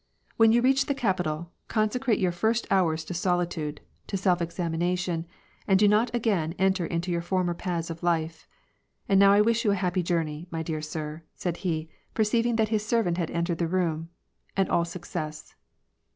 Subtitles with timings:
[0.35, 5.27] When you reach the capital, consecrate your first hours to solitude, to self examination,
[5.67, 8.47] and do not again enter into your former paths of life.
[9.07, 12.69] And now I wish you a happy journey, my dear sir/' said he, perceiving that
[12.69, 14.09] his servant had entered the room,"
[14.57, 15.53] and all success."